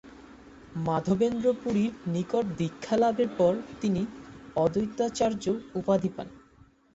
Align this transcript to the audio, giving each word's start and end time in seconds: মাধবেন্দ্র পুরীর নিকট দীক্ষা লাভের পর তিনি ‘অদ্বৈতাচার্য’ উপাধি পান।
মাধবেন্দ্র 0.85 1.47
পুরীর 1.61 1.91
নিকট 2.07 2.45
দীক্ষা 2.57 2.95
লাভের 2.97 3.29
পর 3.37 3.53
তিনি 3.81 4.01
‘অদ্বৈতাচার্য’ 4.55 5.45
উপাধি 5.75 6.09
পান। 6.15 6.27